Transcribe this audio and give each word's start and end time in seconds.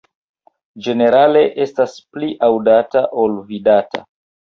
Ĝenerale 0.87 1.45
estas 1.67 1.99
pli 2.17 2.33
aŭdata 2.51 3.07
ol 3.27 3.41
vidata. 3.55 4.07